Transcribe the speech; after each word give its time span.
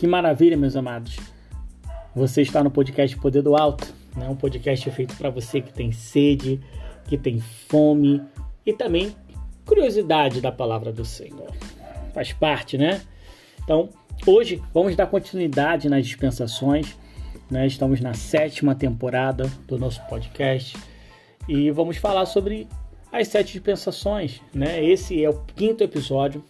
Que 0.00 0.06
maravilha, 0.06 0.56
meus 0.56 0.76
amados. 0.76 1.18
Você 2.16 2.40
está 2.40 2.64
no 2.64 2.70
podcast 2.70 3.14
Poder 3.18 3.42
do 3.42 3.54
Alto, 3.54 3.92
né? 4.16 4.26
um 4.30 4.34
podcast 4.34 4.90
feito 4.92 5.14
para 5.14 5.28
você 5.28 5.60
que 5.60 5.70
tem 5.74 5.92
sede, 5.92 6.58
que 7.06 7.18
tem 7.18 7.38
fome 7.38 8.22
e 8.64 8.72
também 8.72 9.14
curiosidade 9.66 10.40
da 10.40 10.50
palavra 10.50 10.90
do 10.90 11.04
Senhor. 11.04 11.50
Faz 12.14 12.32
parte, 12.32 12.78
né? 12.78 13.02
Então, 13.62 13.90
hoje 14.26 14.62
vamos 14.72 14.96
dar 14.96 15.06
continuidade 15.06 15.86
nas 15.90 16.06
dispensações. 16.06 16.96
Né? 17.50 17.66
Estamos 17.66 18.00
na 18.00 18.14
sétima 18.14 18.74
temporada 18.74 19.52
do 19.68 19.78
nosso 19.78 20.00
podcast 20.06 20.78
e 21.46 21.70
vamos 21.70 21.98
falar 21.98 22.24
sobre 22.24 22.66
as 23.12 23.28
sete 23.28 23.52
dispensações. 23.52 24.40
Né? 24.54 24.82
Esse 24.82 25.22
é 25.22 25.28
o 25.28 25.42
quinto 25.54 25.84
episódio 25.84 26.42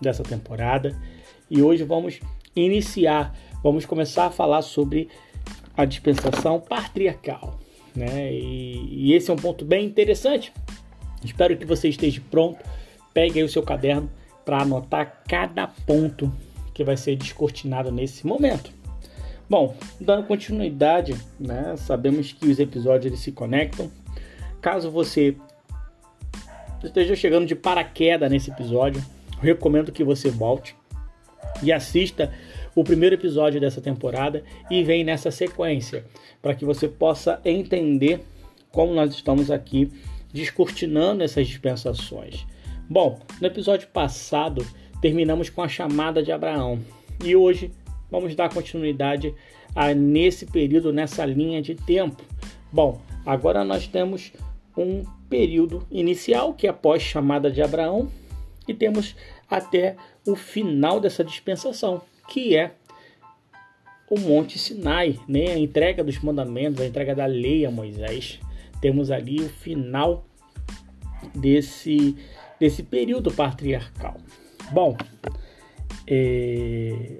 dessa 0.00 0.24
temporada 0.24 1.00
e 1.48 1.62
hoje 1.62 1.84
vamos 1.84 2.20
iniciar, 2.64 3.34
vamos 3.62 3.84
começar 3.86 4.26
a 4.26 4.30
falar 4.30 4.62
sobre 4.62 5.08
a 5.76 5.84
dispensação 5.84 6.60
patriarcal. 6.60 7.58
Né? 7.94 8.32
E, 8.32 9.08
e 9.08 9.14
esse 9.14 9.30
é 9.30 9.34
um 9.34 9.36
ponto 9.36 9.64
bem 9.64 9.86
interessante. 9.86 10.52
Espero 11.24 11.56
que 11.56 11.64
você 11.64 11.88
esteja 11.88 12.22
pronto. 12.30 12.64
Pegue 13.12 13.38
aí 13.38 13.44
o 13.44 13.48
seu 13.48 13.62
caderno 13.62 14.10
para 14.44 14.62
anotar 14.62 15.22
cada 15.28 15.66
ponto 15.66 16.32
que 16.72 16.84
vai 16.84 16.96
ser 16.96 17.16
descortinado 17.16 17.90
nesse 17.90 18.26
momento. 18.26 18.70
Bom, 19.50 19.74
dando 20.00 20.26
continuidade, 20.26 21.16
né, 21.40 21.74
sabemos 21.76 22.32
que 22.32 22.46
os 22.46 22.58
episódios 22.58 23.06
eles 23.06 23.20
se 23.20 23.32
conectam. 23.32 23.90
Caso 24.60 24.90
você 24.90 25.36
esteja 26.84 27.16
chegando 27.16 27.46
de 27.46 27.54
paraquedas 27.54 28.30
nesse 28.30 28.50
episódio, 28.50 29.02
recomendo 29.40 29.90
que 29.90 30.04
você 30.04 30.30
volte 30.30 30.76
e 31.62 31.72
assista 31.72 32.32
o 32.78 32.84
primeiro 32.84 33.16
episódio 33.16 33.60
dessa 33.60 33.80
temporada 33.80 34.44
e 34.70 34.84
vem 34.84 35.02
nessa 35.02 35.32
sequência, 35.32 36.04
para 36.40 36.54
que 36.54 36.64
você 36.64 36.86
possa 36.86 37.40
entender 37.44 38.20
como 38.70 38.94
nós 38.94 39.12
estamos 39.12 39.50
aqui 39.50 39.90
descortinando 40.32 41.24
essas 41.24 41.48
dispensações. 41.48 42.46
Bom, 42.88 43.18
no 43.40 43.48
episódio 43.48 43.88
passado 43.88 44.64
terminamos 45.02 45.50
com 45.50 45.60
a 45.60 45.68
chamada 45.68 46.22
de 46.22 46.30
Abraão 46.30 46.78
e 47.24 47.34
hoje 47.34 47.72
vamos 48.08 48.36
dar 48.36 48.48
continuidade 48.48 49.34
a 49.74 49.92
nesse 49.92 50.46
período, 50.46 50.92
nessa 50.92 51.26
linha 51.26 51.60
de 51.60 51.74
tempo. 51.74 52.22
Bom, 52.70 53.02
agora 53.26 53.64
nós 53.64 53.88
temos 53.88 54.32
um 54.76 55.02
período 55.28 55.84
inicial 55.90 56.54
que 56.54 56.68
é 56.68 56.70
após 56.70 57.02
chamada 57.02 57.50
de 57.50 57.60
Abraão 57.60 58.08
e 58.68 58.72
temos 58.72 59.16
até 59.50 59.96
o 60.24 60.36
final 60.36 61.00
dessa 61.00 61.24
dispensação, 61.24 62.02
que 62.28 62.56
é 62.56 62.72
o 64.10 64.18
Monte 64.18 64.58
Sinai, 64.58 65.18
né? 65.28 65.52
a 65.52 65.58
entrega 65.58 66.02
dos 66.04 66.18
mandamentos, 66.20 66.80
a 66.80 66.86
entrega 66.86 67.14
da 67.14 67.26
lei 67.26 67.66
a 67.66 67.70
Moisés. 67.70 68.40
Temos 68.80 69.10
ali 69.10 69.40
o 69.40 69.48
final 69.48 70.24
desse, 71.34 72.16
desse 72.60 72.82
período 72.82 73.30
patriarcal. 73.30 74.16
Bom, 74.70 74.96
é, 76.06 77.18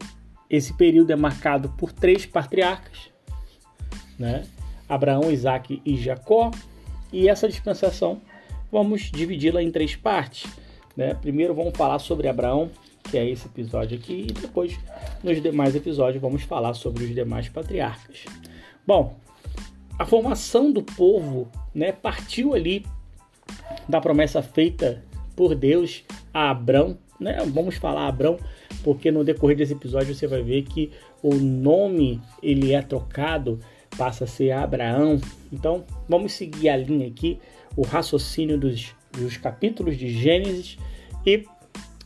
esse 0.48 0.72
período 0.74 1.10
é 1.10 1.16
marcado 1.16 1.68
por 1.70 1.92
três 1.92 2.24
patriarcas, 2.24 3.10
né? 4.18 4.46
Abraão, 4.88 5.30
Isaac 5.30 5.82
e 5.84 5.96
Jacó. 5.96 6.50
E 7.12 7.28
essa 7.28 7.48
dispensação 7.48 8.20
vamos 8.72 9.10
dividi-la 9.10 9.62
em 9.62 9.70
três 9.70 9.94
partes. 9.94 10.50
Né? 10.96 11.14
Primeiro 11.14 11.54
vamos 11.54 11.76
falar 11.76 11.98
sobre 11.98 12.28
Abraão, 12.28 12.70
que 13.10 13.18
é 13.18 13.28
esse 13.28 13.46
episódio 13.46 13.98
aqui, 13.98 14.26
e 14.28 14.32
depois, 14.32 14.78
nos 15.22 15.40
demais 15.42 15.74
episódios, 15.74 16.20
vamos 16.20 16.42
falar 16.42 16.74
sobre 16.74 17.04
os 17.04 17.14
demais 17.14 17.48
patriarcas. 17.48 18.24
Bom, 18.86 19.16
a 19.98 20.06
formação 20.06 20.70
do 20.70 20.82
povo 20.82 21.50
né, 21.74 21.92
partiu 21.92 22.54
ali 22.54 22.86
da 23.88 24.00
promessa 24.00 24.42
feita 24.42 25.02
por 25.34 25.54
Deus 25.54 26.04
a 26.32 26.50
Abrão. 26.50 26.98
Né? 27.18 27.38
Vamos 27.46 27.76
falar 27.76 28.06
Abrão, 28.06 28.38
porque 28.84 29.10
no 29.10 29.24
decorrer 29.24 29.56
desse 29.56 29.72
episódio 29.72 30.14
você 30.14 30.26
vai 30.26 30.42
ver 30.42 30.62
que 30.62 30.92
o 31.22 31.34
nome 31.34 32.20
ele 32.42 32.72
é 32.72 32.80
trocado, 32.80 33.58
passa 33.96 34.24
a 34.24 34.26
ser 34.26 34.52
Abraão. 34.52 35.20
Então 35.52 35.84
vamos 36.08 36.32
seguir 36.32 36.68
a 36.68 36.76
linha 36.76 37.08
aqui, 37.08 37.38
o 37.76 37.82
raciocínio 37.82 38.58
dos, 38.58 38.94
dos 39.12 39.36
capítulos 39.36 39.96
de 39.96 40.10
Gênesis 40.10 40.78
e 41.26 41.44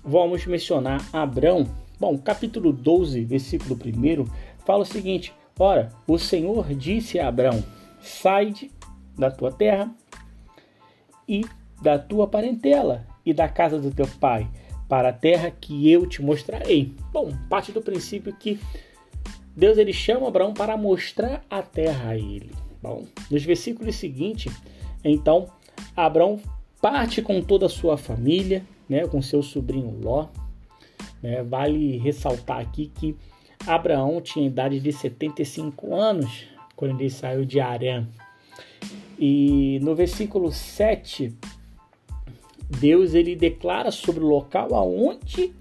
vamos 0.04 0.46
mencionar 0.46 1.06
Abrão. 1.12 1.68
Bom, 1.98 2.18
capítulo 2.18 2.72
12, 2.72 3.24
versículo 3.24 3.76
1, 3.76 4.26
fala 4.64 4.82
o 4.82 4.86
seguinte: 4.86 5.32
Ora, 5.58 5.90
o 6.06 6.18
Senhor 6.18 6.74
disse 6.74 7.18
a 7.18 7.28
Abrão: 7.28 7.62
Sai 8.00 8.52
da 9.16 9.30
tua 9.30 9.52
terra 9.52 9.94
e 11.28 11.44
da 11.80 11.98
tua 11.98 12.26
parentela 12.26 13.06
e 13.24 13.32
da 13.32 13.48
casa 13.48 13.78
do 13.78 13.91
teu 13.91 14.08
pai, 14.20 14.48
para 14.88 15.10
a 15.10 15.12
terra 15.12 15.50
que 15.50 15.91
eu 15.91 16.06
te 16.06 16.20
mostrarei. 16.20 16.92
Bom, 17.12 17.32
parte 17.48 17.70
do 17.70 17.80
princípio 17.80 18.34
que 18.34 18.58
Deus 19.56 19.78
ele 19.78 19.92
chama 19.92 20.28
Abraão 20.28 20.52
para 20.52 20.76
mostrar 20.76 21.44
a 21.48 21.62
terra 21.62 22.10
a 22.10 22.16
ele. 22.16 22.50
Bom, 22.82 23.04
nos 23.30 23.44
versículos 23.44 23.94
seguintes, 23.94 24.52
então, 25.04 25.48
Abraão 25.96 26.41
parte 26.80 27.22
com 27.22 27.41
toda 27.41 27.66
a 27.66 27.68
sua 27.68 27.96
família, 27.96 28.64
né, 28.92 29.06
com 29.06 29.22
seu 29.22 29.42
sobrinho 29.42 29.98
Ló. 30.03 30.28
Né, 31.22 31.42
vale 31.42 31.97
ressaltar 31.97 32.58
aqui 32.58 32.92
que 32.94 33.16
Abraão 33.66 34.20
tinha 34.20 34.47
idade 34.47 34.78
de 34.80 34.92
75 34.92 35.94
anos 35.94 36.44
quando 36.76 37.00
ele 37.00 37.08
saiu 37.08 37.47
de 37.47 37.58
Arã. 37.58 38.06
E 39.19 39.80
no 39.82 39.94
versículo 39.94 40.53
7, 40.53 41.34
Deus 42.69 43.14
ele 43.14 43.34
declara 43.34 43.91
sobre 43.91 44.22
o 44.22 44.28
local 44.28 44.75
aonde 44.75 45.54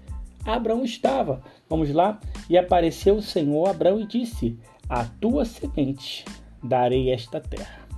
Abraão 0.44 0.84
estava. 0.84 1.42
Vamos 1.70 1.90
lá? 1.90 2.20
E 2.50 2.58
apareceu 2.58 3.16
o 3.16 3.22
Senhor 3.22 3.66
Abraão 3.66 4.00
e 4.00 4.06
disse: 4.06 4.58
A 4.88 5.04
tua 5.04 5.46
semente 5.46 6.24
darei 6.62 7.10
esta 7.10 7.40
terra. 7.40 7.88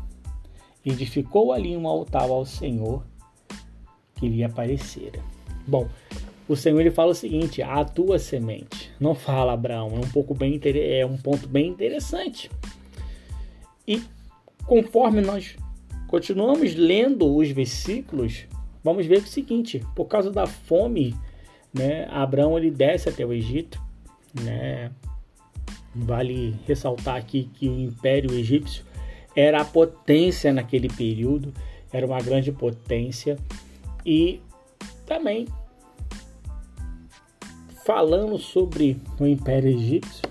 Edificou 0.84 1.50
ali 1.50 1.76
um 1.76 1.88
altar 1.88 2.28
ao 2.28 2.44
Senhor 2.44 3.02
que 4.24 4.36
lhe 4.36 4.44
aparecera. 4.44 5.20
Bom, 5.66 5.88
o 6.48 6.56
Senhor 6.56 6.80
ele 6.80 6.90
fala 6.90 7.12
o 7.12 7.14
seguinte: 7.14 7.62
a 7.62 7.84
tua 7.84 8.18
semente. 8.18 8.90
Não 8.98 9.14
fala 9.14 9.52
Abraão, 9.52 9.90
é 9.94 9.98
um 9.98 10.10
pouco 10.10 10.34
bem 10.34 10.60
é 10.64 11.04
um 11.04 11.16
ponto 11.16 11.46
bem 11.48 11.68
interessante. 11.68 12.50
E 13.86 14.02
conforme 14.66 15.20
nós 15.20 15.56
continuamos 16.08 16.74
lendo 16.74 17.34
os 17.36 17.50
versículos, 17.50 18.46
vamos 18.82 19.06
ver 19.06 19.18
o 19.18 19.26
seguinte: 19.26 19.82
por 19.94 20.06
causa 20.06 20.30
da 20.30 20.46
fome, 20.46 21.14
né, 21.72 22.06
Abraão 22.10 22.56
ele 22.58 22.70
desce 22.70 23.08
até 23.08 23.24
o 23.24 23.32
Egito, 23.32 23.80
né? 24.42 24.90
Vale 25.94 26.56
ressaltar 26.66 27.16
aqui 27.16 27.48
que 27.54 27.68
o 27.68 27.78
Império 27.78 28.34
Egípcio 28.34 28.84
era 29.36 29.60
a 29.60 29.64
potência 29.64 30.52
naquele 30.52 30.88
período, 30.88 31.52
era 31.92 32.04
uma 32.04 32.20
grande 32.20 32.50
potência 32.50 33.36
e 34.04 34.40
também 35.06 35.46
falando 37.84 38.38
sobre 38.38 38.96
o 39.20 39.26
Império 39.26 39.70
Egípcio, 39.70 40.22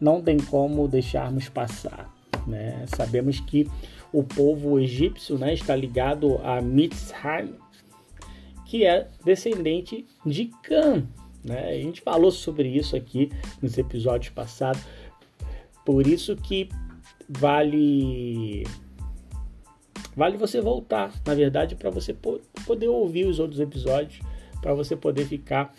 não 0.00 0.20
tem 0.20 0.38
como 0.38 0.88
deixarmos 0.88 1.48
passar. 1.48 2.12
Né? 2.46 2.84
Sabemos 2.96 3.38
que 3.38 3.70
o 4.12 4.24
povo 4.24 4.78
egípcio 4.80 5.38
né, 5.38 5.54
está 5.54 5.76
ligado 5.76 6.38
a 6.42 6.60
Mitzrayim, 6.60 7.54
que 8.66 8.84
é 8.84 9.08
descendente 9.24 10.04
de 10.26 10.46
Cã. 10.62 11.06
Né? 11.44 11.68
A 11.68 11.74
gente 11.74 12.00
falou 12.00 12.30
sobre 12.30 12.68
isso 12.68 12.96
aqui 12.96 13.30
nos 13.62 13.78
episódios 13.78 14.32
passados, 14.32 14.82
por 15.84 16.06
isso 16.06 16.34
que 16.34 16.68
vale 17.28 18.64
vale 20.20 20.36
você 20.36 20.60
voltar, 20.60 21.14
na 21.26 21.34
verdade, 21.34 21.74
para 21.74 21.88
você 21.88 22.14
poder 22.66 22.88
ouvir 22.88 23.24
os 23.24 23.38
outros 23.38 23.58
episódios, 23.58 24.20
para 24.60 24.74
você 24.74 24.94
poder 24.94 25.24
ficar 25.24 25.74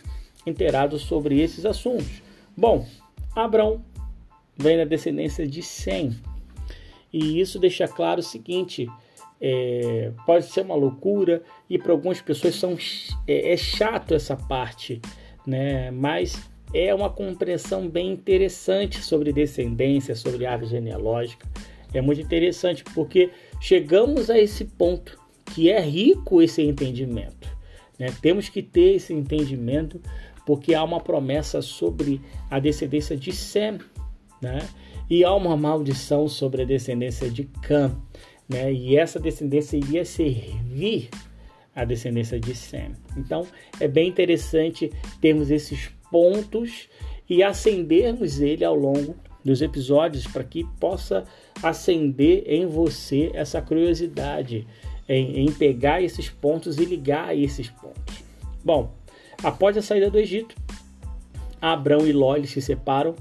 inteirado 0.48 0.98
sobre 0.98 1.40
esses 1.40 1.64
assuntos. 1.64 2.24
Bom, 2.58 2.84
Abraão 3.36 3.86
vem 4.58 4.78
da 4.78 4.84
descendência 4.84 5.48
de 5.48 5.62
Sem, 5.62 6.18
e 7.14 7.40
isso 7.40 7.60
deixa 7.60 7.88
claro 7.88 8.20
o 8.20 8.24
seguinte: 8.24 8.88
é, 9.40 10.12
pode 10.26 10.46
ser 10.46 10.62
uma 10.62 10.74
loucura 10.74 11.44
e 11.70 11.78
para 11.78 11.92
algumas 11.92 12.20
pessoas 12.20 12.56
são, 12.56 12.76
é, 13.28 13.54
é 13.54 13.58
chato 13.58 14.16
essa 14.16 14.36
parte, 14.36 15.00
né? 15.46 15.92
Mas 15.92 16.50
é 16.74 16.92
uma 16.96 17.12
compreensão 17.12 17.88
bem 17.88 18.10
interessante 18.10 19.04
sobre 19.04 19.32
descendência, 19.32 20.16
sobre 20.16 20.48
árvore 20.48 20.72
genealógica. 20.72 21.48
É 21.94 22.02
muito 22.02 22.22
interessante 22.22 22.84
porque 22.84 23.30
chegamos 23.62 24.30
a 24.30 24.38
esse 24.38 24.66
ponto 24.66 25.18
que 25.46 25.70
é 25.70 25.80
rico 25.80 26.42
esse 26.42 26.62
entendimento. 26.62 27.48
Né? 27.98 28.08
Temos 28.22 28.50
que 28.50 28.64
ter 28.64 28.96
esse 28.96 29.14
entendimento 29.14 30.02
porque 30.46 30.74
há 30.74 30.84
uma 30.84 31.00
promessa 31.00 31.62
sobre 31.62 32.20
a 32.50 32.60
descendência 32.60 33.16
de 33.16 33.32
Sem, 33.32 33.78
né? 34.42 34.68
E 35.08 35.24
há 35.24 35.34
uma 35.36 35.56
maldição 35.56 36.28
sobre 36.28 36.64
a 36.64 36.66
descendência 36.66 37.30
de 37.30 37.44
Cã, 37.62 37.96
né? 38.50 38.74
E 38.74 38.98
essa 38.98 39.20
descendência 39.20 39.78
iria 39.78 40.04
servir 40.04 41.10
a 41.76 41.86
descendência 41.86 42.40
de 42.40 42.56
Sem. 42.56 42.94
Então, 43.16 43.46
é 43.80 43.88
bem 43.88 44.10
interessante 44.10 44.92
termos 45.22 45.52
esses 45.52 45.92
pontos 46.10 46.90
e 47.30 47.44
acendermos 47.44 48.42
ele 48.42 48.66
ao 48.66 48.76
longo 48.76 49.16
dos 49.46 49.62
episódios 49.62 50.26
para 50.26 50.44
que 50.44 50.66
possa 50.80 51.24
acender 51.62 52.44
em 52.46 52.66
você 52.66 53.32
essa 53.34 53.62
curiosidade 53.62 54.68
em, 55.08 55.46
em 55.46 55.52
pegar 55.52 56.02
esses 56.02 56.30
pontos 56.30 56.78
e 56.78 56.86
ligar 56.86 57.38
esses 57.38 57.70
pontos. 57.70 58.24
Bom, 58.64 58.94
após 59.44 59.76
a 59.78 59.82
saída 59.82 60.10
do 60.10 60.18
Egito, 60.18 60.56
Abrão 61.62 62.08
e 62.08 62.14
Ló 62.14 62.42
se 62.44 62.62
separam, 62.62 63.16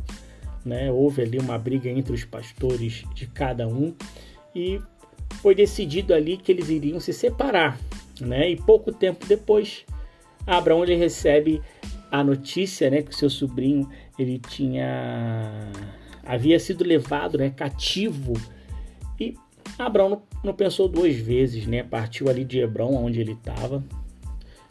né? 0.64 0.90
houve 0.90 1.22
ali 1.22 1.38
uma 1.38 1.58
briga 1.58 1.88
entre 1.88 2.12
os 2.12 2.24
pastores 2.24 3.04
de 3.14 3.26
cada 3.26 3.66
um 3.66 3.94
e 4.54 4.80
foi 5.42 5.54
decidido 5.54 6.14
ali 6.14 6.36
que 6.36 6.52
eles 6.52 6.68
iriam 6.68 7.00
se 7.00 7.12
separar. 7.12 7.78
Né? 8.20 8.50
E 8.50 8.56
pouco 8.56 8.92
tempo 8.92 9.26
depois, 9.26 9.84
Abraão 10.46 10.82
ele 10.82 10.94
recebe 10.94 11.60
a 12.10 12.24
notícia 12.24 12.90
né, 12.90 13.02
que 13.02 13.10
o 13.10 13.14
seu 13.14 13.30
sobrinho 13.30 13.88
ele 14.18 14.38
tinha 14.38 15.70
havia 16.24 16.58
sido 16.58 16.84
levado 16.84 17.38
né, 17.38 17.50
cativo 17.50 18.34
e 19.18 19.36
Abraão 19.78 20.08
não, 20.08 20.22
não, 20.44 20.54
pensou 20.54 20.88
duas 20.88 21.14
vezes, 21.16 21.66
né? 21.66 21.82
Partiu 21.82 22.28
ali 22.28 22.44
de 22.44 22.58
Hebron, 22.58 22.94
onde 22.94 23.20
ele 23.20 23.32
estava, 23.32 23.84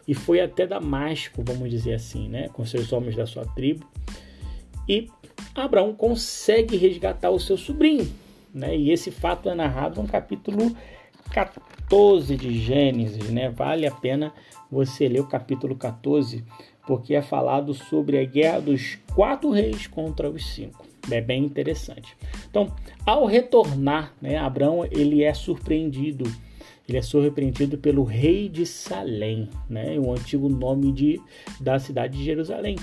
e 0.08 0.16
foi 0.16 0.42
até 0.42 0.66
Damasco, 0.66 1.44
vamos 1.46 1.70
dizer 1.70 1.94
assim, 1.94 2.28
né? 2.28 2.50
Com 2.50 2.66
seus 2.66 2.92
homens 2.92 3.16
da 3.16 3.28
sua 3.28 3.46
tribo. 3.46 3.86
E 4.88 5.08
Abraão 5.54 5.94
consegue 5.94 6.76
resgatar 6.78 7.30
o 7.30 7.40
seu 7.40 7.56
sobrinho, 7.56 8.12
né? 8.52 8.76
E 8.76 8.90
esse 8.90 9.12
fato 9.12 9.50
é 9.50 9.54
narrado 9.54 10.02
no 10.02 10.08
capítulo 10.08 10.76
14 11.32 12.36
de 12.36 12.60
Gênesis, 12.60 13.30
né? 13.30 13.50
Vale 13.50 13.86
a 13.86 13.92
pena 13.92 14.34
você 14.72 15.08
ler 15.08 15.20
o 15.22 15.28
capítulo 15.28 15.76
14, 15.76 16.44
porque 16.88 17.14
é 17.14 17.22
falado 17.22 17.76
sobre 17.76 18.18
a 18.18 18.26
guerra 18.26 18.62
dos 18.62 18.98
quatro 19.14 19.52
reis 19.52 19.86
contra 19.86 20.28
os 20.28 20.54
cinco. 20.54 20.88
É 21.12 21.22
bem 21.22 21.44
interessante. 21.44 22.16
Então, 22.50 22.74
ao 23.06 23.26
retornar, 23.26 24.14
né, 24.22 24.38
Abraão 24.38 24.86
ele 24.86 25.24
é 25.24 25.34
surpreendido. 25.34 26.26
Ele 26.88 26.98
é 26.98 27.02
surpreendido 27.02 27.78
pelo 27.78 28.04
rei 28.04 28.50
de 28.50 28.66
Salém, 28.66 29.48
né, 29.70 29.98
o 30.00 30.12
antigo 30.12 30.50
nome 30.50 30.92
de, 30.92 31.22
da 31.60 31.78
cidade 31.78 32.18
de 32.18 32.24
Jerusalém. 32.24 32.76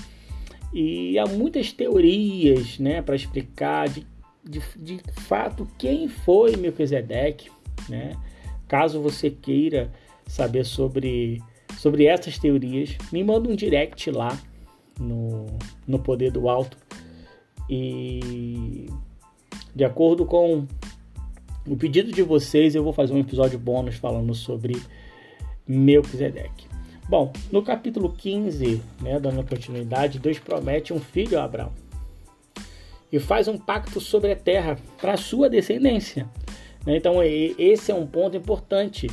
E 0.73 1.17
há 1.19 1.25
muitas 1.25 1.71
teorias 1.71 2.79
né, 2.79 3.01
para 3.01 3.15
explicar 3.15 3.89
de, 3.89 4.05
de, 4.43 4.61
de 4.77 4.99
fato 5.21 5.67
quem 5.77 6.07
foi 6.07 6.55
Melquisedeque. 6.55 7.49
Né? 7.89 8.15
Caso 8.67 9.01
você 9.01 9.29
queira 9.29 9.91
saber 10.25 10.65
sobre, 10.65 11.41
sobre 11.77 12.05
essas 12.05 12.37
teorias, 12.37 12.97
me 13.11 13.23
manda 13.23 13.49
um 13.49 13.55
direct 13.55 14.09
lá 14.11 14.37
no, 14.99 15.45
no 15.87 15.99
Poder 15.99 16.31
do 16.31 16.49
Alto 16.49 16.77
e 17.69 18.89
de 19.75 19.83
acordo 19.83 20.25
com 20.25 20.65
o 21.67 21.75
pedido 21.75 22.11
de 22.11 22.21
vocês, 22.21 22.75
eu 22.75 22.83
vou 22.83 22.93
fazer 22.93 23.13
um 23.13 23.19
episódio 23.19 23.59
bônus 23.59 23.95
falando 23.95 24.33
sobre 24.33 24.81
Melquisedeque. 25.67 26.67
Bom, 27.09 27.31
no 27.51 27.61
capítulo 27.61 28.11
15, 28.11 28.81
né, 29.01 29.19
dando 29.19 29.43
continuidade, 29.43 30.19
Deus 30.19 30.39
promete 30.39 30.93
um 30.93 30.99
filho 30.99 31.39
a 31.39 31.43
Abraão 31.43 31.71
e 33.11 33.19
faz 33.19 33.47
um 33.47 33.57
pacto 33.57 34.01
sobre 34.01 34.31
a 34.31 34.35
terra 34.35 34.77
para 34.99 35.17
sua 35.17 35.49
descendência. 35.49 36.27
Né? 36.85 36.97
Então, 36.97 37.21
esse 37.23 37.91
é 37.91 37.95
um 37.95 38.05
ponto 38.05 38.35
importante. 38.35 39.07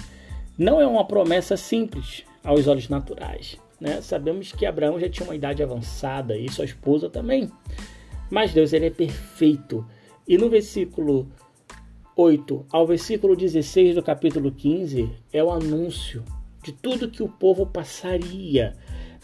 Não 0.59 0.81
é 0.81 0.87
uma 0.87 1.07
promessa 1.07 1.57
simples 1.57 2.25
aos 2.43 2.67
olhos 2.67 2.89
naturais. 2.89 3.57
Né? 3.81 4.01
Sabemos 4.01 4.53
que 4.53 4.67
Abraão 4.67 4.99
já 4.99 5.09
tinha 5.09 5.27
uma 5.29 5.37
idade 5.37 5.63
avançada 5.63 6.37
e 6.37 6.51
sua 6.51 6.65
esposa 6.65 7.09
também. 7.09 7.51
Mas 8.35 8.53
Deus 8.53 8.73
ele 8.73 8.87
é 8.87 8.91
perfeito. 8.91 9.87
E 10.27 10.37
no 10.37 10.51
versículo 10.51 11.29
8 12.17 12.67
ao 12.69 12.85
versículo 12.85 13.37
16 13.37 13.95
do 13.95 14.03
capítulo 14.03 14.51
15 14.51 15.09
é 15.33 15.45
o 15.45 15.53
anúncio 15.53 16.25
de 16.61 16.73
tudo 16.73 17.09
que 17.09 17.23
o 17.23 17.29
povo 17.29 17.65
passaria. 17.65 18.75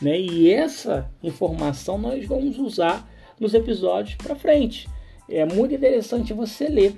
Né? 0.00 0.16
E 0.16 0.52
essa 0.52 1.10
informação 1.24 1.98
nós 1.98 2.24
vamos 2.24 2.56
usar 2.56 3.10
nos 3.40 3.52
episódios 3.52 4.14
para 4.14 4.36
frente. 4.36 4.88
É 5.28 5.44
muito 5.44 5.74
interessante 5.74 6.32
você 6.32 6.68
ler 6.68 6.94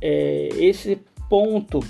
é, 0.00 0.50
esse 0.56 1.00
ponto, 1.28 1.80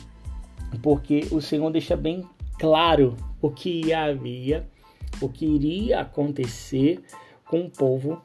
porque 0.80 1.26
o 1.30 1.42
Senhor 1.42 1.70
deixa 1.70 1.94
bem 1.94 2.24
claro 2.58 3.14
o 3.42 3.50
que 3.50 3.92
havia, 3.92 4.66
o 5.20 5.28
que 5.28 5.44
iria 5.44 6.00
acontecer 6.00 7.02
com 7.44 7.66
o 7.66 7.70
povo 7.70 8.22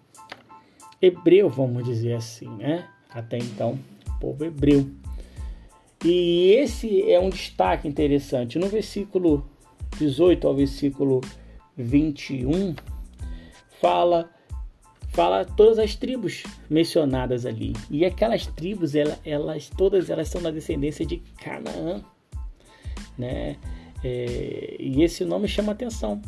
hebreu, 1.01 1.49
vamos 1.49 1.83
dizer 1.83 2.13
assim, 2.13 2.49
né? 2.49 2.87
Até 3.09 3.37
então, 3.37 3.77
povo 4.19 4.43
hebreu. 4.43 4.89
E 6.03 6.51
esse 6.51 7.09
é 7.09 7.19
um 7.19 7.29
destaque 7.29 7.87
interessante. 7.87 8.59
No 8.59 8.67
versículo 8.67 9.49
18 9.97 10.47
ao 10.47 10.55
versículo 10.55 11.21
21, 11.77 12.75
fala 13.81 14.29
fala 15.09 15.45
todas 15.45 15.79
as 15.79 15.95
tribos 15.95 16.43
mencionadas 16.69 17.45
ali. 17.45 17.73
E 17.89 18.03
aquelas 18.03 18.45
tribos, 18.45 18.95
elas, 18.95 19.17
elas 19.23 19.69
todas 19.69 20.09
elas 20.09 20.27
são 20.27 20.41
da 20.41 20.51
descendência 20.51 21.05
de 21.05 21.17
Canaã, 21.41 22.03
né? 23.17 23.55
É, 24.03 24.75
e 24.77 25.01
esse 25.01 25.23
nome 25.23 25.47
chama 25.47 25.71
atenção, 25.71 26.21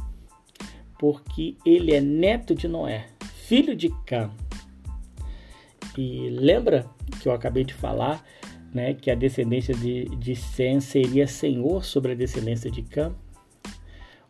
porque 0.97 1.57
ele 1.65 1.93
é 1.93 1.99
neto 1.99 2.55
de 2.55 2.67
Noé, 2.67 3.07
filho 3.45 3.75
de 3.75 3.89
Cã, 4.05 4.31
lembra 6.01 6.85
que 7.21 7.27
eu 7.27 7.33
acabei 7.33 7.63
de 7.63 7.73
falar, 7.73 8.23
né, 8.73 8.93
que 8.93 9.09
a 9.09 9.15
descendência 9.15 9.73
de, 9.73 10.05
de 10.17 10.35
Sem 10.35 10.79
seria 10.79 11.27
senhor 11.27 11.83
sobre 11.83 12.11
a 12.11 12.15
descendência 12.15 12.69
de 12.69 12.81
Cam? 12.83 13.15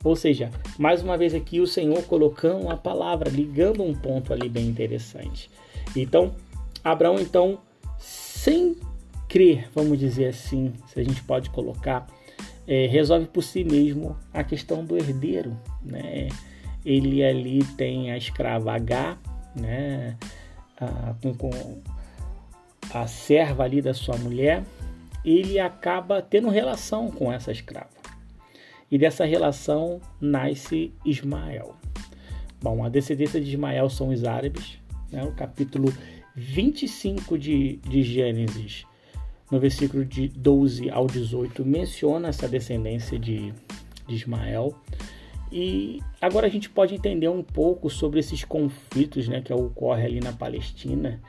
Ou 0.03 0.15
seja, 0.15 0.51
mais 0.77 1.01
uma 1.01 1.17
vez 1.17 1.33
aqui 1.33 1.59
o 1.59 1.67
Senhor 1.67 2.03
colocando 2.03 2.61
uma 2.61 2.77
palavra, 2.77 3.29
ligando 3.29 3.83
um 3.83 3.93
ponto 3.93 4.31
ali 4.31 4.47
bem 4.47 4.67
interessante. 4.67 5.49
Então, 5.95 6.35
Abraão, 6.83 7.19
então, 7.19 7.59
sem 7.99 8.75
crer, 9.27 9.67
vamos 9.73 9.97
dizer 9.97 10.27
assim, 10.27 10.71
se 10.87 10.99
a 10.99 11.03
gente 11.03 11.21
pode 11.23 11.49
colocar, 11.49 12.07
é, 12.67 12.85
resolve 12.85 13.25
por 13.27 13.41
si 13.41 13.63
mesmo 13.63 14.15
a 14.33 14.43
questão 14.43 14.85
do 14.85 14.95
herdeiro. 14.95 15.57
Né? 15.83 16.29
Ele 16.85 17.23
ali 17.23 17.63
tem 17.75 18.11
a 18.11 18.17
escrava 18.17 18.73
H, 18.73 19.17
né? 19.55 20.15
Com, 21.21 21.33
com 21.33 21.81
a 22.93 23.07
serva 23.07 23.63
ali 23.63 23.81
da 23.81 23.93
sua 23.93 24.17
mulher, 24.17 24.63
ele 25.25 25.59
acaba 25.59 26.21
tendo 26.21 26.49
relação 26.49 27.11
com 27.11 27.31
essa 27.31 27.51
escrava. 27.51 27.89
E 28.89 28.97
dessa 28.97 29.25
relação 29.25 29.99
nasce 30.21 30.93
Ismael. 31.03 31.75
Bom, 32.61 32.83
a 32.83 32.89
descendência 32.89 33.39
de 33.39 33.49
Ismael 33.49 33.89
são 33.89 34.09
os 34.09 34.23
árabes. 34.23 34.79
Né? 35.11 35.23
O 35.23 35.33
capítulo 35.33 35.93
25 36.35 37.37
de, 37.37 37.77
de 37.77 38.03
Gênesis, 38.03 38.85
no 39.51 39.59
versículo 39.59 40.05
de 40.05 40.29
12 40.29 40.89
ao 40.89 41.07
18, 41.07 41.65
menciona 41.65 42.29
essa 42.29 42.47
descendência 42.47 43.19
de, 43.19 43.53
de 44.07 44.15
Ismael. 44.15 44.73
E 45.51 46.01
agora 46.21 46.47
a 46.47 46.49
gente 46.49 46.69
pode 46.69 46.93
entender 46.93 47.29
um 47.29 47.43
pouco 47.43 47.89
sobre 47.89 48.19
esses 48.19 48.43
conflitos 48.43 49.27
né, 49.27 49.41
que 49.41 49.53
ocorrem 49.53 50.05
ali 50.05 50.19
na 50.19 50.33
Palestina, 50.33 51.21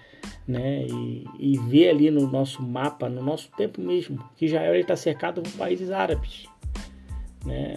né, 0.47 0.87
e, 0.87 1.25
e 1.39 1.59
ver 1.59 1.91
ali 1.91 2.11
no 2.11 2.29
nosso 2.29 2.63
mapa, 2.63 3.09
no 3.09 3.23
nosso 3.23 3.51
tempo 3.57 3.81
mesmo, 3.81 4.19
que 4.37 4.47
Israel 4.47 4.75
está 4.75 4.97
cercado 4.97 5.43
por 5.43 5.53
países 5.53 5.91
árabes. 5.91 6.47
Né, 7.45 7.77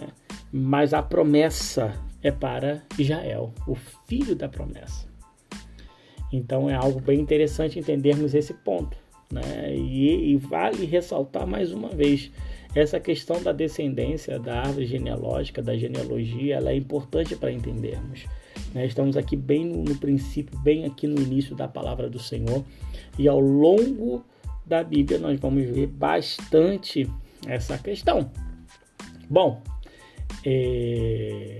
mas 0.52 0.92
a 0.92 1.02
promessa 1.02 1.94
é 2.22 2.30
para 2.30 2.82
Israel, 2.98 3.52
o 3.66 3.74
filho 3.74 4.34
da 4.34 4.48
promessa. 4.48 5.06
Então 6.32 6.68
é 6.68 6.74
algo 6.74 7.00
bem 7.00 7.20
interessante 7.20 7.78
entendermos 7.78 8.34
esse 8.34 8.54
ponto. 8.54 8.96
Né, 9.30 9.74
e, 9.74 10.32
e 10.32 10.36
vale 10.36 10.84
ressaltar 10.84 11.46
mais 11.46 11.72
uma 11.72 11.88
vez 11.88 12.30
essa 12.74 12.98
questão 12.98 13.42
da 13.42 13.52
descendência, 13.52 14.38
da 14.38 14.60
árvore 14.60 14.86
genealógica, 14.86 15.62
da 15.62 15.76
genealogia, 15.76 16.56
ela 16.56 16.70
é 16.70 16.76
importante 16.76 17.36
para 17.36 17.52
entendermos. 17.52 18.26
Né? 18.74 18.86
Estamos 18.86 19.16
aqui 19.16 19.36
bem 19.36 19.66
no, 19.66 19.84
no 19.84 19.96
princípio, 19.96 20.58
bem 20.60 20.86
aqui 20.86 21.06
no 21.06 21.20
início 21.20 21.54
da 21.54 21.68
palavra 21.68 22.08
do 22.08 22.18
Senhor, 22.18 22.64
e 23.18 23.28
ao 23.28 23.40
longo 23.40 24.24
da 24.64 24.82
Bíblia 24.82 25.18
nós 25.18 25.38
vamos 25.38 25.64
ver 25.64 25.86
bastante 25.86 27.08
essa 27.46 27.76
questão. 27.76 28.30
Bom, 29.28 29.62
é... 30.44 31.58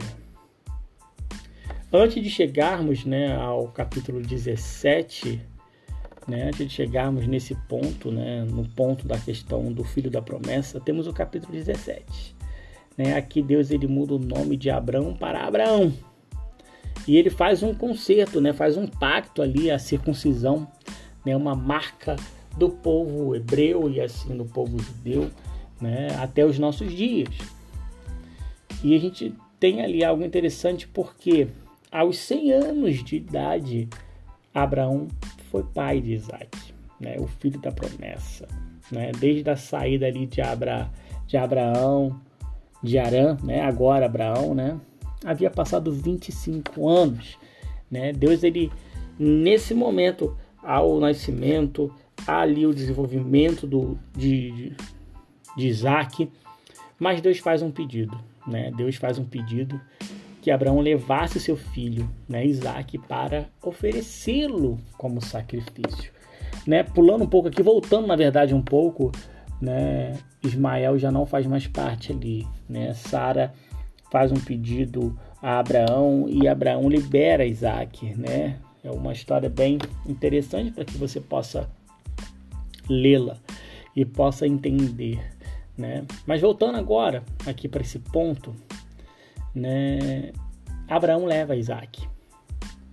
Antes 1.93 2.23
de 2.23 2.31
chegarmos 2.31 3.05
né, 3.05 3.37
ao 3.37 3.69
capítulo 3.69 4.23
17, 4.23 5.39
né, 6.27 6.45
antes 6.49 6.67
de 6.67 6.73
chegarmos 6.73 7.27
nesse 7.27 7.55
ponto, 7.69 8.11
né, 8.11 8.45
no 8.45 8.65
ponto 8.69 9.07
da 9.07 9.19
questão 9.19 9.73
do 9.73 9.85
filho 9.85 10.11
da 10.11 10.23
promessa, 10.23 10.81
temos 10.81 11.07
o 11.07 11.13
capítulo 11.13 11.53
17. 11.53 12.35
Né? 12.97 13.17
Aqui 13.17 13.43
Deus 13.43 13.71
ele 13.71 13.87
muda 13.87 14.15
o 14.15 14.19
nome 14.19 14.57
de 14.57 14.71
Abraão 14.71 15.15
para 15.15 15.47
Abraão. 15.47 15.93
E 17.07 17.17
ele 17.17 17.31
faz 17.31 17.63
um 17.63 17.75
concerto, 17.75 18.41
né? 18.41 18.53
faz 18.53 18.77
um 18.77 18.87
pacto 18.87 19.43
ali, 19.43 19.71
a 19.71 19.79
circuncisão, 19.79 20.69
né? 21.25 21.37
uma 21.37 21.55
marca 21.55 22.17
do 22.57 22.69
povo 22.69 23.35
hebreu 23.35 23.91
e 23.91 24.01
assim 24.01 24.37
do 24.37 24.45
povo 24.45 24.79
judeu 24.79 25.31
né? 25.81 26.09
até 26.21 26.45
os 26.45 26.59
nossos 26.59 26.95
dias. 26.95 27.35
E 28.85 28.95
a 28.95 28.99
gente 28.99 29.35
tem 29.59 29.81
ali 29.83 30.05
algo 30.05 30.25
interessante 30.25 30.87
porque 30.87 31.49
aos 31.91 32.19
100 32.19 32.53
anos 32.53 33.05
de 33.05 33.17
idade, 33.17 33.89
Abraão 34.55 35.09
foi 35.53 35.63
pai 35.63 36.01
de 36.01 36.15
Isaac, 36.15 36.49
né? 36.99 37.17
o 37.19 37.27
filho 37.27 37.61
da 37.61 37.71
promessa. 37.71 38.49
Né? 38.91 39.13
Desde 39.13 39.49
a 39.51 39.57
saída 39.57 40.07
ali 40.07 40.27
de, 40.27 40.41
Abra, 40.41 40.91
de 41.27 41.37
Abraão, 41.37 42.19
de 42.83 42.99
Arã, 42.99 43.37
né? 43.45 43.61
agora 43.61 44.07
Abraão, 44.07 44.55
né? 44.55 44.81
havia 45.23 45.51
passado 45.51 45.93
25 45.93 46.89
anos. 46.89 47.39
Né? 47.91 48.15
Deus, 48.15 48.43
ele, 48.43 48.73
nesse 49.19 49.75
momento, 49.75 50.35
ao 50.63 50.99
nascimento, 50.99 51.95
ali 52.27 52.67
o 52.67 52.75
desenvolvimento 52.75 53.67
do, 53.67 53.99
de, 54.17 54.73
de 55.55 55.69
Isaac, 55.69 56.31
mas 56.99 57.21
Deus 57.21 57.39
faz 57.39 57.61
um 57.61 57.71
pedido. 57.71 58.19
Né? 58.47 58.73
Deus 58.75 58.97
faz 58.97 59.19
um 59.19 59.25
pedido 59.25 59.79
que 60.43 60.51
Abraão 60.51 60.81
levasse 60.81 61.39
seu 61.39 61.57
filho, 61.57 62.11
né, 62.29 62.45
Isaac, 62.45 62.99
para 62.99 63.47
oferecê-lo 63.63 64.79
como 64.99 65.23
sacrifício. 65.23 66.13
Né? 66.67 66.83
Pulando 66.83 67.23
um 67.23 67.29
pouco 67.29 67.49
aqui, 67.49 67.63
voltando 67.63 68.09
na 68.09 68.17
verdade 68.17 68.53
um 68.53 68.61
pouco, 68.61 69.13
né, 69.61 70.19
Ismael 70.43 70.99
já 70.99 71.13
não 71.13 71.25
faz 71.25 71.47
mais 71.47 71.69
parte 71.69 72.11
ali. 72.11 72.45
Né? 72.69 72.93
Sara 72.93 73.53
faz 74.11 74.33
um 74.33 74.37
pedido 74.37 75.17
a 75.41 75.61
Abraão 75.61 76.27
e 76.29 76.49
Abraão 76.49 76.89
libera 76.89 77.47
Isaac, 77.47 78.15
né? 78.17 78.59
É 78.85 78.91
uma 78.91 79.13
história 79.13 79.49
bem 79.49 79.79
interessante 80.07 80.71
para 80.73 80.85
que 80.85 80.99
você 80.99 81.21
possa 81.21 81.71
lê-la 82.89 83.39
e 83.95 84.05
possa 84.05 84.47
entender, 84.47 85.21
né? 85.77 86.05
Mas 86.27 86.41
voltando 86.41 86.77
agora 86.77 87.25
aqui 87.47 87.69
para 87.69 87.83
esse 87.83 87.99
ponto, 87.99 88.55
né? 89.55 90.33
Abraão 90.89 91.25
leva 91.25 91.57
Isaac 91.57 92.07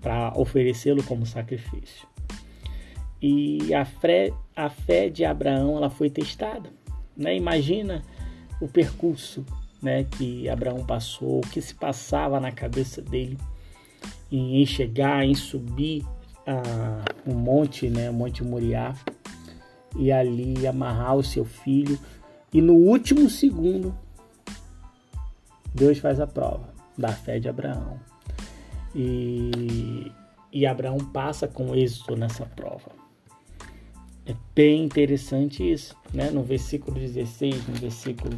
para 0.01 0.33
oferecê-lo 0.35 1.03
como 1.03 1.25
sacrifício. 1.25 2.07
E 3.21 3.73
a 3.73 3.83
fé, 3.83 4.31
a 4.55 4.69
fé 4.69 5.09
de 5.09 5.25
Abraão 5.25 5.75
ela 5.77 5.89
foi 5.89 6.09
testada. 6.09 6.69
Né? 7.17 7.35
Imagina 7.35 8.01
o 8.61 8.67
percurso 8.67 9.45
né, 9.81 10.05
que 10.05 10.47
Abraão 10.47 10.85
passou, 10.85 11.39
o 11.39 11.47
que 11.47 11.61
se 11.61 11.75
passava 11.75 12.39
na 12.39 12.51
cabeça 12.51 13.01
dele 13.01 13.37
em 14.31 14.65
chegar, 14.65 15.25
em 15.25 15.33
subir 15.33 16.05
a, 16.45 17.03
um 17.25 17.33
monte, 17.33 17.89
né, 17.89 18.09
o 18.09 18.13
Monte 18.13 18.43
Moriá, 18.43 18.93
e 19.97 20.11
ali 20.11 20.67
amarrar 20.67 21.15
o 21.15 21.23
seu 21.23 21.43
filho. 21.43 21.97
E 22.53 22.61
no 22.61 22.73
último 22.73 23.29
segundo, 23.29 23.95
Deus 25.73 25.99
faz 25.99 26.19
a 26.19 26.27
prova 26.27 26.73
da 26.97 27.09
fé 27.09 27.39
de 27.39 27.47
Abraão. 27.47 27.99
E, 28.93 30.11
e 30.51 30.65
Abraão 30.65 30.97
passa 30.97 31.47
com 31.47 31.75
êxito 31.75 32.15
nessa 32.15 32.45
prova. 32.45 32.91
É 34.25 34.35
bem 34.53 34.83
interessante 34.83 35.69
isso, 35.71 35.95
né? 36.13 36.29
No 36.29 36.43
versículo 36.43 36.99
16, 36.99 37.67
no 37.67 37.75
versículo 37.75 38.35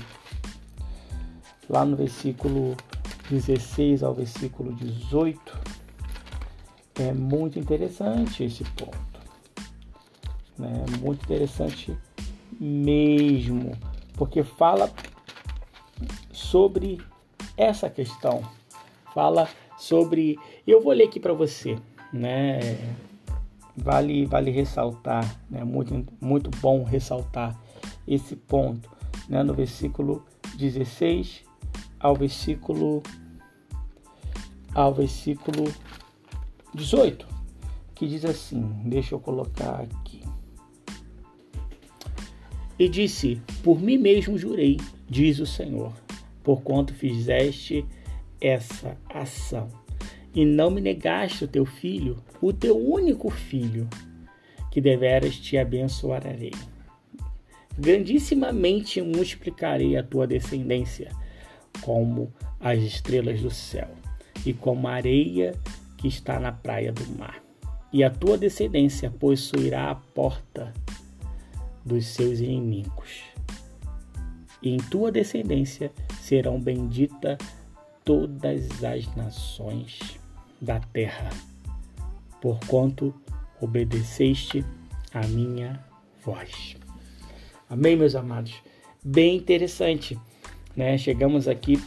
lá 1.69 1.85
no 1.85 1.95
versículo 1.95 2.75
16 3.29 4.03
ao 4.03 4.13
versículo 4.13 4.73
18, 4.73 5.39
é 6.99 7.13
muito 7.13 7.57
interessante 7.57 8.43
esse 8.43 8.63
ponto. 8.63 8.97
Né? 10.57 10.85
Muito 10.99 11.23
interessante 11.23 11.97
mesmo, 12.59 13.71
porque 14.15 14.43
fala 14.43 14.91
sobre 16.31 16.99
essa 17.61 17.89
questão. 17.89 18.41
Fala 19.13 19.47
sobre. 19.77 20.37
Eu 20.65 20.81
vou 20.81 20.93
ler 20.93 21.05
aqui 21.05 21.19
para 21.19 21.33
você, 21.33 21.77
né? 22.11 22.59
Vale, 23.75 24.25
vale 24.25 24.51
ressaltar, 24.51 25.39
né? 25.49 25.63
Muito, 25.63 26.05
muito 26.19 26.49
bom 26.59 26.83
ressaltar 26.83 27.57
esse 28.07 28.35
ponto, 28.35 28.89
né? 29.29 29.43
No 29.43 29.53
versículo 29.53 30.25
16 30.57 31.43
ao 31.99 32.15
versículo 32.15 33.03
ao 34.73 34.93
versículo 34.93 35.71
18, 36.73 37.27
que 37.93 38.07
diz 38.07 38.25
assim: 38.25 38.61
Deixa 38.85 39.15
eu 39.15 39.19
colocar 39.19 39.81
aqui. 39.81 40.21
E 42.79 42.89
disse: 42.89 43.41
Por 43.63 43.79
mim 43.79 43.97
mesmo 43.97 44.37
jurei, 44.37 44.79
diz 45.07 45.39
o 45.39 45.45
Senhor, 45.45 45.93
porquanto 46.43 46.93
fizeste 46.93 47.85
essa 48.39 48.97
ação, 49.09 49.69
e 50.33 50.45
não 50.45 50.71
me 50.71 50.81
negaste 50.81 51.43
o 51.43 51.47
teu 51.47 51.65
filho, 51.65 52.17
o 52.41 52.51
teu 52.51 52.77
único 52.77 53.29
filho, 53.29 53.87
que 54.71 54.79
deveras 54.79 55.35
te 55.35 55.57
abençoarei. 55.57 56.53
Grandissimamente 57.77 59.01
multiplicarei 59.01 59.97
a 59.97 60.03
tua 60.03 60.25
descendência 60.25 61.11
como 61.81 62.33
as 62.59 62.79
estrelas 62.79 63.41
do 63.41 63.49
céu 63.49 63.89
e 64.45 64.53
como 64.53 64.87
a 64.87 64.93
areia 64.93 65.53
que 65.97 66.07
está 66.07 66.39
na 66.39 66.51
praia 66.51 66.91
do 66.91 67.05
mar. 67.17 67.41
E 67.93 68.03
a 68.03 68.09
tua 68.09 68.37
descendência 68.37 69.09
possuirá 69.09 69.91
a 69.91 69.95
porta 69.95 70.73
dos 71.85 72.05
seus 72.05 72.39
inimigos. 72.39 73.30
E 74.61 74.69
em 74.69 74.77
tua 74.77 75.11
descendência 75.11 75.91
serão 76.21 76.59
benditas 76.59 77.37
todas 78.03 78.83
as 78.83 79.15
nações 79.15 79.99
da 80.59 80.79
terra, 80.79 81.29
porquanto 82.39 83.13
obedeceste 83.59 84.63
a 85.13 85.25
minha 85.27 85.83
voz. 86.23 86.77
Amém, 87.69 87.95
meus 87.95 88.15
amados? 88.15 88.53
Bem 89.03 89.37
interessante 89.37 90.17
né, 90.75 90.97
chegamos 90.97 91.47
aqui 91.47 91.81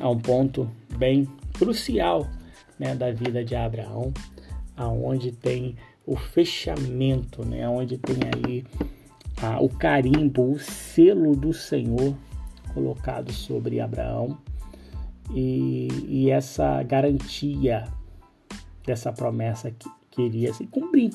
a 0.00 0.08
um 0.08 0.18
ponto 0.18 0.70
bem 0.96 1.28
crucial 1.54 2.28
né, 2.78 2.94
da 2.94 3.10
vida 3.10 3.44
de 3.44 3.54
Abraão, 3.54 4.12
aonde 4.76 5.32
tem 5.32 5.76
o 6.06 6.16
fechamento, 6.16 7.44
né, 7.44 7.68
onde 7.68 7.98
tem 7.98 8.16
ali 8.32 8.64
o 9.60 9.68
carimbo, 9.68 10.52
o 10.52 10.58
selo 10.58 11.34
do 11.34 11.52
Senhor 11.52 12.14
colocado 12.74 13.32
sobre 13.32 13.80
Abraão 13.80 14.38
e, 15.34 15.88
e 16.06 16.30
essa 16.30 16.82
garantia 16.82 17.88
dessa 18.84 19.12
promessa 19.12 19.70
que 19.70 19.88
queria 20.10 20.52
se 20.52 20.66
cumprir. 20.66 21.10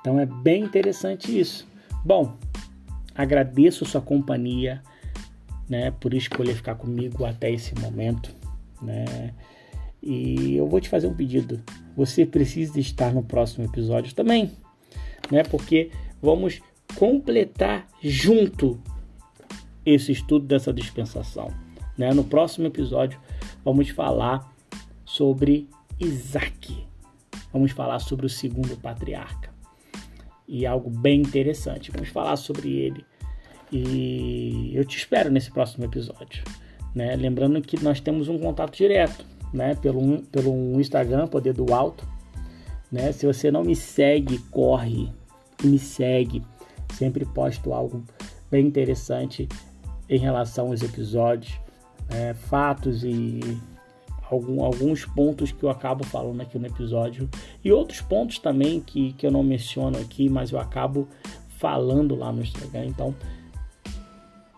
Então 0.00 0.18
é 0.18 0.26
bem 0.26 0.64
interessante 0.64 1.38
isso. 1.38 1.66
Bom, 2.04 2.36
agradeço 3.14 3.84
sua 3.84 4.00
companhia 4.00 4.82
né, 5.68 5.92
por 5.92 6.12
escolher 6.12 6.54
ficar 6.54 6.74
comigo 6.74 7.24
até 7.24 7.50
esse 7.50 7.74
momento, 7.80 8.34
né? 8.80 9.32
E 10.02 10.56
eu 10.56 10.66
vou 10.66 10.80
te 10.80 10.88
fazer 10.88 11.06
um 11.06 11.14
pedido. 11.14 11.62
Você 11.96 12.26
precisa 12.26 12.80
estar 12.80 13.14
no 13.14 13.22
próximo 13.22 13.64
episódio 13.64 14.12
também, 14.12 14.50
né? 15.30 15.44
Porque 15.44 15.92
vamos 16.20 16.60
completar 16.96 17.86
junto 18.02 18.80
esse 19.84 20.12
estudo 20.12 20.46
dessa 20.46 20.72
dispensação, 20.72 21.52
né? 21.96 22.12
No 22.12 22.24
próximo 22.24 22.66
episódio 22.66 23.18
vamos 23.64 23.88
falar 23.90 24.52
sobre 25.04 25.68
Isaac. 25.98 26.86
Vamos 27.52 27.72
falar 27.72 27.98
sobre 27.98 28.26
o 28.26 28.30
segundo 28.30 28.76
patriarca. 28.76 29.50
E 30.48 30.66
algo 30.66 30.88
bem 30.88 31.20
interessante. 31.20 31.90
Vamos 31.90 32.08
falar 32.08 32.36
sobre 32.36 32.70
ele 32.70 33.04
e 33.70 34.72
eu 34.74 34.84
te 34.84 34.96
espero 34.96 35.30
nesse 35.30 35.50
próximo 35.50 35.84
episódio. 35.84 36.44
Né? 36.94 37.14
Lembrando 37.16 37.60
que 37.62 37.82
nós 37.82 38.00
temos 38.00 38.28
um 38.28 38.38
contato 38.38 38.76
direto 38.76 39.24
né? 39.52 39.74
pelo, 39.74 40.22
pelo 40.24 40.80
Instagram, 40.80 41.26
Poder 41.26 41.54
do 41.54 41.72
Alto. 41.72 42.06
Né? 42.90 43.12
Se 43.12 43.26
você 43.26 43.50
não 43.50 43.64
me 43.64 43.74
segue, 43.74 44.38
corre 44.50 45.10
me 45.66 45.78
segue. 45.78 46.42
Sempre 46.92 47.24
posto 47.24 47.72
algo 47.72 48.02
bem 48.50 48.66
interessante 48.66 49.48
em 50.08 50.18
relação 50.18 50.68
aos 50.68 50.82
episódios, 50.82 51.58
né? 52.10 52.34
fatos 52.34 53.02
e 53.04 53.40
algum, 54.30 54.62
alguns 54.62 55.04
pontos 55.04 55.52
que 55.52 55.62
eu 55.62 55.70
acabo 55.70 56.04
falando 56.04 56.40
aqui 56.40 56.58
no 56.58 56.66
episódio 56.66 57.28
e 57.64 57.72
outros 57.72 58.00
pontos 58.00 58.38
também 58.38 58.80
que, 58.80 59.12
que 59.14 59.26
eu 59.26 59.30
não 59.30 59.42
menciono 59.42 59.98
aqui, 59.98 60.28
mas 60.28 60.50
eu 60.50 60.58
acabo 60.58 61.08
falando 61.58 62.14
lá 62.14 62.32
no 62.32 62.42
Instagram. 62.42 62.86
Então, 62.86 63.14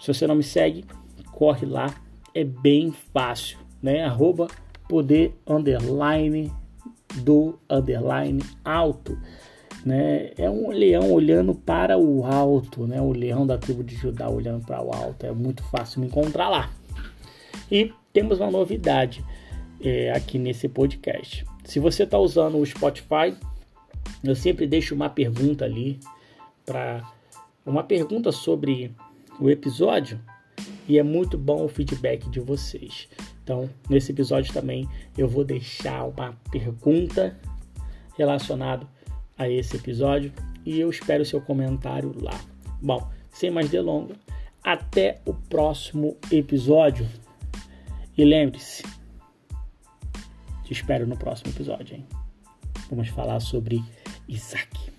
se 0.01 0.13
você 0.13 0.27
não 0.27 0.35
me 0.35 0.43
segue, 0.43 0.85
corre 1.33 1.67
lá, 1.67 1.95
é 2.35 2.45
bem 2.45 2.93
fácil, 3.13 3.59
né? 3.83 4.05
Arroba 4.05 4.47
poder 4.89 5.39
underline 5.47 6.53
do 7.17 7.59
underline 7.71 8.43
alto. 8.65 9.19
Né? 9.85 10.31
É 10.39 10.49
um 10.49 10.71
leão 10.71 11.13
olhando 11.13 11.55
para 11.55 11.99
o 11.99 12.25
alto, 12.25 12.87
né? 12.87 13.01
O 13.01 13.13
leão 13.13 13.47
da 13.47 13.59
tribo 13.59 13.85
de 13.85 13.95
Judá 13.95 14.29
olhando 14.31 14.65
para 14.65 14.83
o 14.83 14.95
alto. 14.95 15.27
É 15.27 15.33
muito 15.33 15.63
fácil 15.65 16.01
me 16.01 16.07
encontrar 16.07 16.49
lá. 16.49 16.71
E 17.71 17.93
temos 18.13 18.41
uma 18.41 18.51
novidade 18.51 19.23
é, 19.81 20.11
aqui 20.13 20.39
nesse 20.39 20.69
podcast. 20.69 21.45
Se 21.65 21.79
você 21.79 22.05
está 22.05 22.19
usando 22.19 22.59
o 22.59 22.65
Spotify, 22.65 23.35
eu 24.23 24.35
sempre 24.35 24.67
deixo 24.67 24.95
uma 24.95 25.11
pergunta 25.11 25.65
ali 25.65 26.01
para 26.65 27.03
uma 27.65 27.83
pergunta 27.83 28.33
sobre 28.33 28.95
o 29.41 29.51
episódio 29.51 30.21
e 30.89 30.99
é 30.99 31.03
muito 31.03 31.37
bom 31.37 31.65
o 31.65 31.69
feedback 31.69 32.29
de 32.29 32.41
vocês. 32.41 33.09
Então, 33.43 33.69
nesse 33.89 34.13
episódio 34.13 34.53
também 34.53 34.89
eu 35.17 35.29
vou 35.29 35.45
deixar 35.45 36.05
uma 36.05 36.35
pergunta 36.51 37.39
relacionada 38.17 38.87
a 39.37 39.49
esse 39.49 39.77
episódio 39.77 40.33
e 40.65 40.81
eu 40.81 40.89
espero 40.91 41.25
seu 41.25 41.41
comentário 41.41 42.15
lá. 42.21 42.39
Bom, 42.81 43.11
sem 43.31 43.51
mais 43.51 43.69
delongas, 43.69 44.17
até 44.63 45.21
o 45.25 45.35
próximo 45.35 46.17
episódio. 46.31 47.07
E 48.17 48.25
lembre-se, 48.25 48.83
te 50.65 50.73
espero 50.73 51.07
no 51.07 51.17
próximo 51.17 51.51
episódio, 51.51 51.97
hein? 51.97 52.07
Vamos 52.89 53.09
falar 53.09 53.41
sobre 53.41 53.83
Isaac. 54.29 54.93